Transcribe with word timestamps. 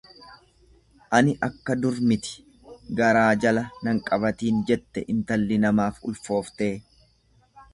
Ani 1.17 1.33
akka 1.47 1.75
dur 1.83 1.99
miti, 2.11 2.33
garaa 3.01 3.27
jala 3.43 3.63
nan 3.89 4.01
qabatiin 4.09 4.65
jette 4.71 5.05
intalli 5.15 5.61
namaaf 5.67 6.01
ulfooftee. 6.11 6.75